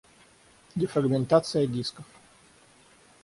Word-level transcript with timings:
Дефрагментация 0.75 1.67
дисков 1.67 2.05